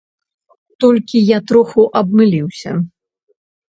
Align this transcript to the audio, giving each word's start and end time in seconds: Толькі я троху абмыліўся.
Толькі 0.85 1.23
я 1.27 1.39
троху 1.53 1.81
абмыліўся. 2.05 2.71